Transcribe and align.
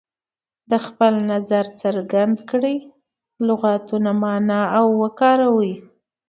د 0.69 0.71
خپل 0.85 1.13
نظر 1.31 1.65
څرګند 1.81 2.35
کړئ 2.49 2.77
لغتونه 3.47 4.09
معنا 4.23 4.61
او 4.79 4.85
وکاروي. 5.01 5.73